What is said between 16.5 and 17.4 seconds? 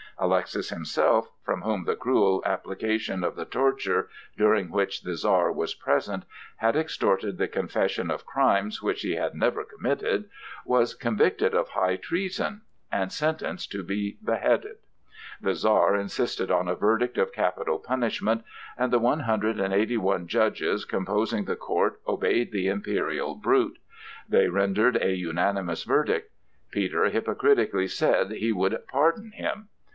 on a verdict of